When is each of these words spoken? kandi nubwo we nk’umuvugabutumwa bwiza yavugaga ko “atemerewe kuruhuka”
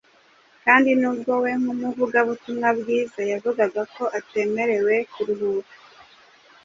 kandi 0.65 0.89
nubwo 0.99 1.31
we 1.43 1.51
nk’umuvugabutumwa 1.61 2.67
bwiza 2.79 3.21
yavugaga 3.31 3.81
ko 3.95 4.03
“atemerewe 4.19 4.95
kuruhuka” 5.13 5.75